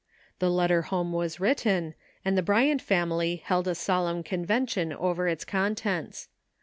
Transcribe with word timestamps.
The 0.39 0.49
letter 0.49 0.81
home 0.81 1.13
was 1.13 1.39
written, 1.39 1.93
and 2.25 2.35
the 2.35 2.41
Bryant 2.41 2.81
family 2.81 3.35
held 3.35 3.67
a 3.67 3.75
solemn 3.75 4.23
convention 4.23 4.91
over 4.91 5.27
its 5.27 5.45
contents. 5.45 6.27